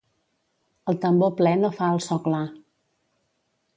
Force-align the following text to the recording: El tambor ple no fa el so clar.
El 0.93 0.97
tambor 1.03 1.35
ple 1.41 1.53
no 1.65 1.71
fa 1.81 1.91
el 1.97 2.03
so 2.09 2.21
clar. 2.29 2.43